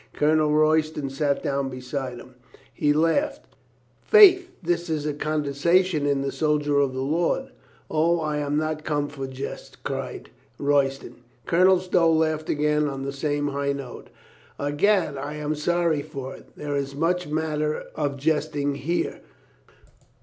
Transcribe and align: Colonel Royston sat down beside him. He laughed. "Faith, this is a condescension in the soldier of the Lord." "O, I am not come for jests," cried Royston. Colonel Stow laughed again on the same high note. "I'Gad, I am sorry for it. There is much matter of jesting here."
Colonel 0.13 0.51
Royston 0.51 1.11
sat 1.11 1.43
down 1.43 1.69
beside 1.69 2.17
him. 2.17 2.33
He 2.73 2.91
laughed. 2.91 3.45
"Faith, 4.01 4.49
this 4.63 4.89
is 4.89 5.05
a 5.05 5.13
condescension 5.13 6.07
in 6.07 6.23
the 6.23 6.31
soldier 6.31 6.79
of 6.79 6.95
the 6.95 7.03
Lord." 7.03 7.51
"O, 7.87 8.19
I 8.19 8.37
am 8.39 8.57
not 8.57 8.83
come 8.83 9.09
for 9.09 9.27
jests," 9.27 9.75
cried 9.83 10.31
Royston. 10.57 11.17
Colonel 11.45 11.79
Stow 11.79 12.11
laughed 12.11 12.49
again 12.49 12.87
on 12.87 13.03
the 13.03 13.13
same 13.13 13.49
high 13.49 13.73
note. 13.73 14.09
"I'Gad, 14.57 15.17
I 15.17 15.35
am 15.35 15.53
sorry 15.53 16.01
for 16.01 16.33
it. 16.35 16.47
There 16.57 16.75
is 16.75 16.95
much 16.95 17.27
matter 17.27 17.83
of 17.93 18.17
jesting 18.17 18.73
here." 18.73 19.21